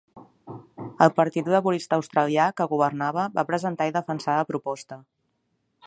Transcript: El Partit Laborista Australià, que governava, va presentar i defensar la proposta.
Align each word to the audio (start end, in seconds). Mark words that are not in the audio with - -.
El 1.05 1.11
Partit 1.19 1.51
Laborista 1.55 1.99
Australià, 2.03 2.47
que 2.61 2.67
governava, 2.73 3.27
va 3.37 3.45
presentar 3.53 3.89
i 3.91 3.95
defensar 3.99 4.41
la 4.41 4.49
proposta. 4.55 5.03